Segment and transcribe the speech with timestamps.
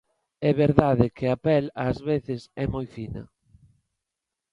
[0.49, 3.23] É verdade que a pel ás veces é moi fina.